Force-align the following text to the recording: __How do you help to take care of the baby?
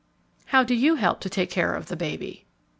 __How 0.51 0.65
do 0.65 0.73
you 0.73 0.95
help 0.95 1.19
to 1.19 1.29
take 1.29 1.51
care 1.51 1.75
of 1.75 1.85
the 1.85 1.95
baby? 1.95 2.47